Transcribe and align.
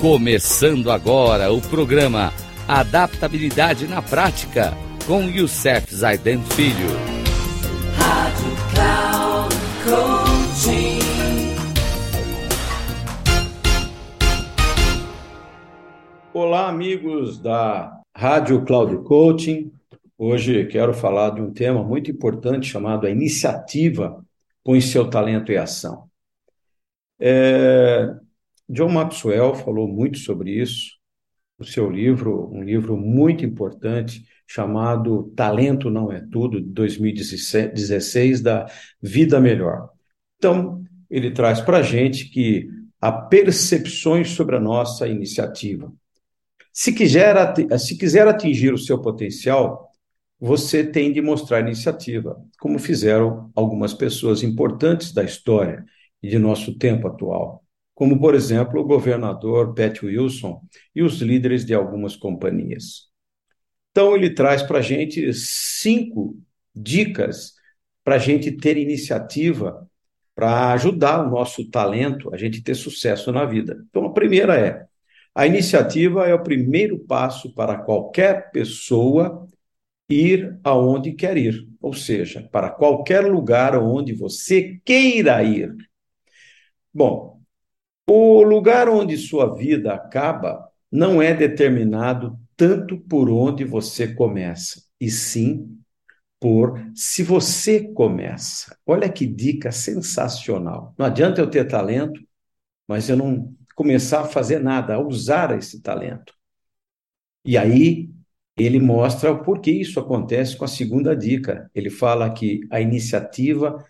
Começando 0.00 0.90
agora 0.90 1.52
o 1.52 1.60
programa 1.60 2.32
Adaptabilidade 2.66 3.86
na 3.86 4.00
Prática 4.00 4.72
com 5.06 5.24
Youssef 5.24 5.94
Zaiden 5.94 6.42
Filho. 6.42 6.88
Rádio 7.98 8.50
Cloud 8.72 9.54
Coaching. 9.84 11.00
Olá, 16.32 16.70
amigos 16.70 17.38
da 17.38 18.00
Rádio 18.16 18.64
Cloud 18.64 19.04
Coaching. 19.06 19.70
Hoje 20.16 20.64
quero 20.64 20.94
falar 20.94 21.34
de 21.34 21.42
um 21.42 21.52
tema 21.52 21.84
muito 21.84 22.10
importante 22.10 22.66
chamado 22.68 23.06
a 23.06 23.10
iniciativa 23.10 24.24
Põe 24.64 24.80
seu 24.80 25.10
talento 25.10 25.52
em 25.52 25.58
ação. 25.58 26.08
É, 27.18 28.14
John 28.70 28.90
Maxwell 28.90 29.52
falou 29.56 29.88
muito 29.88 30.18
sobre 30.18 30.52
isso 30.52 30.92
no 31.58 31.64
seu 31.64 31.90
livro, 31.90 32.48
um 32.52 32.62
livro 32.62 32.96
muito 32.96 33.44
importante 33.44 34.24
chamado 34.46 35.32
Talento 35.34 35.90
Não 35.90 36.12
É 36.12 36.20
Tudo, 36.20 36.60
de 36.60 36.68
2016, 36.68 38.40
da 38.40 38.66
Vida 39.02 39.40
Melhor. 39.40 39.90
Então, 40.38 40.84
ele 41.10 41.32
traz 41.32 41.60
para 41.60 41.78
a 41.78 41.82
gente 41.82 42.26
que 42.30 42.68
há 43.00 43.10
percepções 43.10 44.30
sobre 44.30 44.54
a 44.54 44.60
nossa 44.60 45.08
iniciativa. 45.08 45.92
Se 46.72 46.92
quiser, 46.92 47.34
se 47.76 47.98
quiser 47.98 48.28
atingir 48.28 48.72
o 48.72 48.78
seu 48.78 49.02
potencial, 49.02 49.90
você 50.38 50.84
tem 50.84 51.12
de 51.12 51.20
mostrar 51.20 51.60
iniciativa, 51.60 52.40
como 52.60 52.78
fizeram 52.78 53.50
algumas 53.52 53.92
pessoas 53.92 54.44
importantes 54.44 55.12
da 55.12 55.24
história 55.24 55.84
e 56.22 56.28
de 56.28 56.38
nosso 56.38 56.78
tempo 56.78 57.08
atual 57.08 57.64
como, 58.00 58.18
por 58.18 58.34
exemplo, 58.34 58.80
o 58.80 58.84
governador 58.84 59.74
Pat 59.74 60.02
Wilson 60.02 60.62
e 60.94 61.02
os 61.02 61.20
líderes 61.20 61.66
de 61.66 61.74
algumas 61.74 62.16
companhias. 62.16 63.10
Então, 63.90 64.16
ele 64.16 64.30
traz 64.30 64.62
para 64.62 64.78
a 64.78 64.82
gente 64.82 65.30
cinco 65.34 66.34
dicas 66.74 67.52
para 68.02 68.14
a 68.14 68.18
gente 68.18 68.52
ter 68.52 68.78
iniciativa 68.78 69.86
para 70.34 70.72
ajudar 70.72 71.26
o 71.26 71.30
nosso 71.30 71.68
talento 71.68 72.32
a 72.32 72.38
gente 72.38 72.62
ter 72.62 72.74
sucesso 72.74 73.30
na 73.32 73.44
vida. 73.44 73.84
Então, 73.90 74.06
a 74.06 74.14
primeira 74.14 74.58
é: 74.58 74.86
a 75.34 75.46
iniciativa 75.46 76.26
é 76.26 76.32
o 76.32 76.42
primeiro 76.42 77.00
passo 77.00 77.54
para 77.54 77.76
qualquer 77.76 78.50
pessoa 78.50 79.46
ir 80.08 80.58
aonde 80.64 81.12
quer 81.12 81.36
ir, 81.36 81.68
ou 81.78 81.92
seja, 81.92 82.48
para 82.50 82.70
qualquer 82.70 83.26
lugar 83.26 83.76
onde 83.76 84.14
você 84.14 84.80
queira 84.86 85.42
ir. 85.42 85.76
Bom, 86.94 87.39
o 88.12 88.42
lugar 88.42 88.88
onde 88.88 89.16
sua 89.16 89.54
vida 89.54 89.94
acaba 89.94 90.68
não 90.90 91.22
é 91.22 91.32
determinado 91.32 92.36
tanto 92.56 92.98
por 92.98 93.30
onde 93.30 93.64
você 93.64 94.12
começa, 94.12 94.82
e 95.00 95.08
sim 95.08 95.78
por 96.40 96.80
se 96.92 97.22
você 97.22 97.92
começa. 97.92 98.76
Olha 98.84 99.08
que 99.08 99.26
dica 99.26 99.70
sensacional. 99.70 100.92
Não 100.98 101.06
adianta 101.06 101.40
eu 101.40 101.48
ter 101.48 101.68
talento, 101.68 102.20
mas 102.88 103.08
eu 103.08 103.16
não 103.16 103.54
começar 103.76 104.22
a 104.22 104.28
fazer 104.28 104.58
nada, 104.58 104.94
a 104.94 105.00
usar 105.00 105.56
esse 105.56 105.80
talento. 105.80 106.34
E 107.44 107.56
aí 107.56 108.10
ele 108.56 108.80
mostra 108.80 109.30
o 109.30 109.42
porquê 109.44 109.70
isso 109.70 110.00
acontece 110.00 110.56
com 110.56 110.64
a 110.64 110.68
segunda 110.68 111.14
dica. 111.14 111.70
Ele 111.72 111.88
fala 111.90 112.28
que 112.32 112.60
a 112.70 112.80
iniciativa 112.80 113.84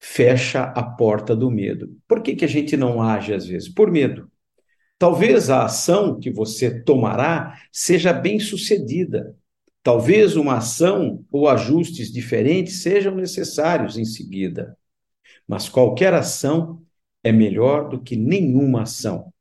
fecha 0.00 0.64
a 0.64 0.82
porta 0.82 1.36
do 1.36 1.50
medo. 1.50 1.94
Por 2.08 2.22
que, 2.22 2.34
que 2.34 2.44
a 2.44 2.48
gente 2.48 2.76
não 2.76 3.02
age 3.02 3.34
às 3.34 3.46
vezes? 3.46 3.68
Por 3.68 3.90
medo. 3.90 4.30
Talvez 4.98 5.50
a 5.50 5.64
ação 5.64 6.18
que 6.18 6.30
você 6.30 6.82
tomará 6.82 7.58
seja 7.70 8.12
bem 8.12 8.40
sucedida. 8.40 9.36
Talvez 9.82 10.36
uma 10.36 10.56
ação 10.56 11.24
ou 11.30 11.48
ajustes 11.48 12.12
diferentes 12.12 12.82
sejam 12.82 13.14
necessários 13.14 13.96
em 13.96 14.04
seguida. 14.04 14.76
Mas 15.46 15.68
qualquer 15.68 16.14
ação 16.14 16.82
é 17.22 17.32
melhor 17.32 17.88
do 17.88 18.00
que 18.00 18.16
nenhuma 18.16 18.82
ação. 18.82 19.32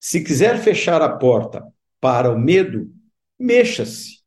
Se 0.00 0.22
quiser 0.22 0.58
fechar 0.58 1.02
a 1.02 1.16
porta 1.16 1.66
para 2.00 2.30
o 2.30 2.38
medo, 2.38 2.92
mexa-se. 3.38 4.22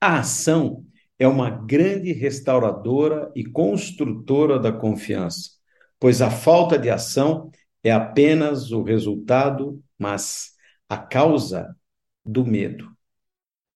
A 0.00 0.20
ação 0.20 0.84
é 1.18 1.26
uma 1.26 1.50
grande 1.50 2.12
restauradora 2.12 3.30
e 3.34 3.44
construtora 3.44 4.58
da 4.58 4.72
confiança, 4.72 5.50
pois 5.98 6.22
a 6.22 6.30
falta 6.30 6.78
de 6.78 6.88
ação 6.88 7.50
é 7.82 7.90
apenas 7.90 8.70
o 8.70 8.82
resultado, 8.82 9.82
mas 9.98 10.52
a 10.88 10.96
causa 10.96 11.76
do 12.24 12.44
medo. 12.44 12.88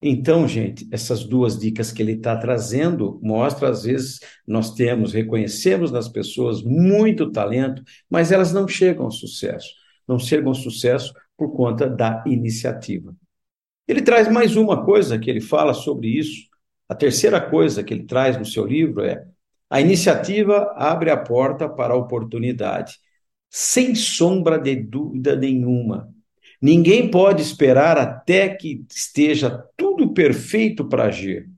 Então, 0.05 0.49
gente, 0.49 0.89
essas 0.91 1.23
duas 1.23 1.57
dicas 1.57 1.93
que 1.93 2.03
ele 2.03 2.15
está 2.15 2.37
trazendo 2.37 3.21
mostram, 3.23 3.71
às 3.71 3.85
vezes, 3.85 4.19
nós 4.45 4.75
temos, 4.75 5.13
reconhecemos 5.13 5.93
nas 5.93 6.09
pessoas 6.09 6.61
muito 6.61 7.31
talento, 7.31 7.85
mas 8.11 8.33
elas 8.33 8.53
não 8.53 8.67
chegam 8.67 9.05
ao 9.05 9.13
sucesso. 9.13 9.69
Não 10.07 10.19
chegam 10.19 10.49
ao 10.49 10.55
sucesso 10.57 11.15
por 11.37 11.55
conta 11.55 11.89
da 11.89 12.23
iniciativa. 12.27 13.15
Ele 13.87 14.03
traz 14.03 14.27
mais 14.29 14.57
uma 14.57 14.85
coisa 14.85 15.19
que 15.21 15.31
ele 15.31 15.41
fala 15.41 15.73
sobre 15.73 16.09
isso, 16.09 16.49
a 16.93 16.95
terceira 16.95 17.41
coisa 17.41 17.83
que 17.83 17.95
ele 17.95 18.05
traz 18.05 18.37
no 18.37 18.45
seu 18.45 18.67
livro 18.67 19.03
é: 19.03 19.25
a 19.71 19.81
iniciativa 19.81 20.75
abre 20.77 21.11
a 21.11 21.17
porta 21.17 21.67
para 21.67 21.95
a 21.95 21.97
oportunidade, 21.97 22.99
sem 23.49 23.95
sombra 23.95 24.59
de 24.59 24.77
dúvida 24.77 25.35
nenhuma. 25.35 26.13
Ninguém 26.61 27.11
pode 27.11 27.41
esperar 27.41 27.97
até 27.97 28.51
que 28.51 28.85
esteja 28.95 29.65
tudo 29.75 30.13
perfeito 30.13 30.87
para 30.87 31.05
agir. 31.05 31.49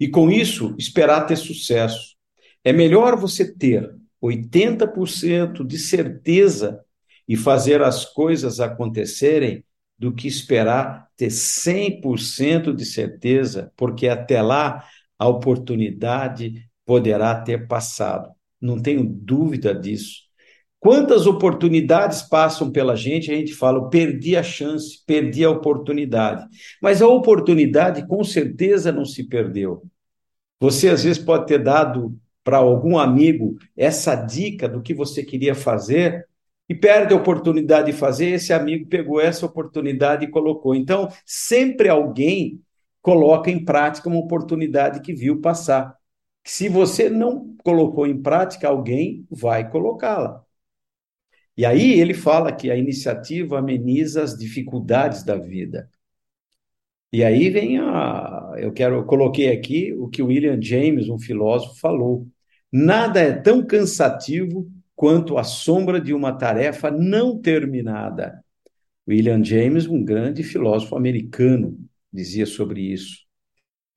E 0.00 0.08
com 0.08 0.30
isso, 0.30 0.74
esperar 0.78 1.26
ter 1.26 1.36
sucesso. 1.36 2.16
É 2.64 2.72
melhor 2.72 3.14
você 3.14 3.54
ter 3.54 3.94
80% 4.22 5.66
de 5.66 5.78
certeza 5.78 6.80
e 7.28 7.36
fazer 7.36 7.82
as 7.82 8.06
coisas 8.06 8.58
acontecerem 8.58 9.62
do 10.02 10.12
que 10.12 10.26
esperar 10.26 11.06
ter 11.16 11.28
100% 11.30 12.74
de 12.74 12.84
certeza, 12.84 13.72
porque 13.76 14.08
até 14.08 14.42
lá 14.42 14.84
a 15.16 15.28
oportunidade 15.28 16.68
poderá 16.84 17.40
ter 17.40 17.68
passado. 17.68 18.28
Não 18.60 18.82
tenho 18.82 19.04
dúvida 19.04 19.72
disso. 19.72 20.22
Quantas 20.80 21.24
oportunidades 21.24 22.20
passam 22.22 22.72
pela 22.72 22.96
gente, 22.96 23.30
a 23.30 23.36
gente 23.36 23.54
fala, 23.54 23.88
perdi 23.88 24.36
a 24.36 24.42
chance, 24.42 25.04
perdi 25.06 25.44
a 25.44 25.50
oportunidade. 25.50 26.48
Mas 26.82 27.00
a 27.00 27.06
oportunidade 27.06 28.04
com 28.08 28.24
certeza 28.24 28.90
não 28.90 29.04
se 29.04 29.28
perdeu. 29.28 29.84
Você 30.58 30.88
às 30.88 31.04
vezes 31.04 31.22
pode 31.22 31.46
ter 31.46 31.62
dado 31.62 32.18
para 32.42 32.56
algum 32.56 32.98
amigo 32.98 33.56
essa 33.76 34.16
dica 34.16 34.68
do 34.68 34.82
que 34.82 34.94
você 34.94 35.22
queria 35.22 35.54
fazer, 35.54 36.26
e 36.72 36.74
perde 36.74 37.12
a 37.12 37.16
oportunidade 37.18 37.92
de 37.92 37.98
fazer, 37.98 38.28
esse 38.30 38.50
amigo 38.50 38.88
pegou 38.88 39.20
essa 39.20 39.44
oportunidade 39.44 40.24
e 40.24 40.30
colocou. 40.30 40.74
Então, 40.74 41.06
sempre 41.26 41.90
alguém 41.90 42.62
coloca 43.02 43.50
em 43.50 43.62
prática 43.62 44.08
uma 44.08 44.18
oportunidade 44.18 45.02
que 45.02 45.12
viu 45.12 45.38
passar. 45.38 45.94
Se 46.42 46.70
você 46.70 47.10
não 47.10 47.54
colocou 47.62 48.06
em 48.06 48.22
prática, 48.22 48.68
alguém 48.68 49.26
vai 49.30 49.70
colocá-la. 49.70 50.42
E 51.54 51.66
aí 51.66 52.00
ele 52.00 52.14
fala 52.14 52.50
que 52.50 52.70
a 52.70 52.76
iniciativa 52.76 53.58
ameniza 53.58 54.22
as 54.22 54.34
dificuldades 54.34 55.22
da 55.22 55.36
vida. 55.36 55.90
E 57.12 57.22
aí 57.22 57.50
vem 57.50 57.78
a. 57.78 58.54
Eu 58.56 58.72
quero, 58.72 58.94
eu 58.94 59.04
coloquei 59.04 59.52
aqui 59.52 59.92
o 59.92 60.08
que 60.08 60.22
William 60.22 60.58
James, 60.58 61.10
um 61.10 61.18
filósofo, 61.18 61.78
falou. 61.78 62.26
Nada 62.72 63.20
é 63.20 63.32
tão 63.32 63.62
cansativo 63.62 64.72
quanto 64.94 65.38
à 65.38 65.44
sombra 65.44 66.00
de 66.00 66.14
uma 66.14 66.32
tarefa 66.32 66.90
não 66.90 67.40
terminada. 67.40 68.42
William 69.08 69.42
James, 69.42 69.86
um 69.86 70.04
grande 70.04 70.42
filósofo 70.42 70.96
americano, 70.96 71.78
dizia 72.12 72.46
sobre 72.46 72.80
isso. 72.80 73.22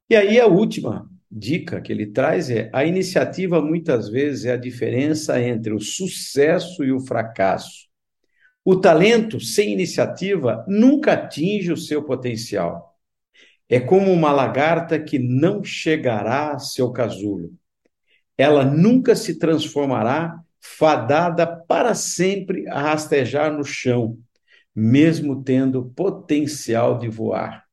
E 0.09 0.15
aí 0.15 0.39
a 0.39 0.47
última 0.47 1.09
dica 1.30 1.81
que 1.81 1.92
ele 1.92 2.07
traz 2.07 2.50
é: 2.50 2.69
a 2.74 2.86
iniciativa 2.86 3.62
muitas 3.62 4.09
vezes 4.09 4.45
é 4.45 4.53
a 4.53 4.57
diferença 4.57 5.39
entre 5.42 5.74
o 5.74 5.80
sucesso 5.80 6.83
e 6.83 6.92
o 6.92 7.00
fracasso. 7.00 7.86
O 8.63 8.75
talento 8.75 9.39
sem 9.39 9.74
iniciativa 9.74 10.65
nunca 10.68 11.13
atinge 11.13 11.71
o 11.71 11.77
seu 11.77 12.03
potencial. 12.03 12.95
É 13.69 13.80
como 13.80 14.12
uma 14.12 14.31
lagarta 14.31 15.00
que 15.00 15.19
não 15.19 15.63
chegará 15.63 16.53
a 16.53 16.59
seu 16.59 16.91
casulo. 16.91 17.53
Ela 18.38 18.65
nunca 18.65 19.15
se 19.15 19.38
transformará 19.38 20.39
fadada 20.65 21.45
para 21.45 21.94
sempre 21.94 22.67
a 22.67 22.81
rastejar 22.81 23.56
no 23.56 23.63
chão, 23.63 24.17
mesmo 24.75 25.44
tendo 25.44 25.85
potencial 25.95 26.97
de 26.97 27.07
voar. 27.07 27.63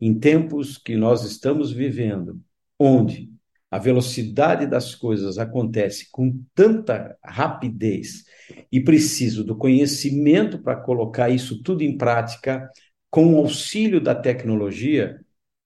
Em 0.00 0.18
tempos 0.18 0.76
que 0.76 0.96
nós 0.96 1.24
estamos 1.24 1.72
vivendo, 1.72 2.40
onde 2.78 3.30
a 3.70 3.78
velocidade 3.78 4.66
das 4.66 4.94
coisas 4.94 5.38
acontece 5.38 6.08
com 6.10 6.42
tanta 6.54 7.16
rapidez 7.24 8.24
e 8.70 8.80
preciso 8.80 9.44
do 9.44 9.56
conhecimento 9.56 10.58
para 10.58 10.76
colocar 10.76 11.30
isso 11.30 11.62
tudo 11.62 11.82
em 11.82 11.96
prática 11.96 12.68
com 13.08 13.34
o 13.34 13.38
auxílio 13.38 14.00
da 14.00 14.14
tecnologia, 14.14 15.20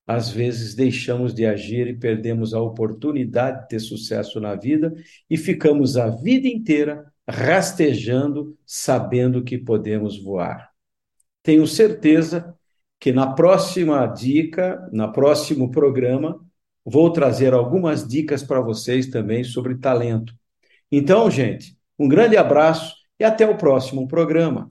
às 0.09 0.31
vezes 0.31 0.75
deixamos 0.75 1.35
de 1.35 1.45
agir 1.45 1.87
e 1.87 1.95
perdemos 1.95 2.55
a 2.55 2.63
oportunidade 2.63 3.61
de 3.61 3.69
ter 3.69 3.79
sucesso 3.79 4.41
na 4.41 4.55
vida 4.55 4.95
e 5.29 5.37
ficamos 5.37 5.99
a 5.99 6.09
vida 6.09 6.49
inteira 6.49 7.05
rastejando, 7.29 8.57
sabendo 8.65 9.45
que 9.45 9.59
podemos 9.59 10.19
voar. 10.19 10.71
Tenho 11.43 11.67
certeza 11.67 12.57
que 12.99 13.13
na 13.13 13.35
próxima 13.35 14.07
dica, 14.07 14.89
na 14.91 15.09
próximo 15.09 15.71
programa, 15.71 16.41
vou 16.83 17.13
trazer 17.13 17.53
algumas 17.53 18.09
dicas 18.09 18.43
para 18.43 18.63
vocês 18.63 19.09
também 19.09 19.45
sobre 19.45 19.77
talento. 19.77 20.33
Então, 20.91 21.31
gente, 21.31 21.77
um 21.99 22.09
grande 22.09 22.35
abraço 22.35 22.95
e 23.21 23.25
até 23.25 23.47
o 23.47 23.59
próximo 23.59 24.09
programa. 24.09 24.71